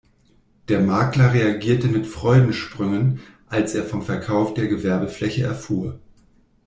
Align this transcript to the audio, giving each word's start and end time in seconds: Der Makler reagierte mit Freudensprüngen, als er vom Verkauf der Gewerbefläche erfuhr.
Der 0.67 0.79
Makler 0.79 1.31
reagierte 1.31 1.87
mit 1.87 2.07
Freudensprüngen, 2.07 3.19
als 3.45 3.75
er 3.75 3.83
vom 3.83 4.01
Verkauf 4.01 4.55
der 4.55 4.65
Gewerbefläche 4.67 5.43
erfuhr. 5.43 5.99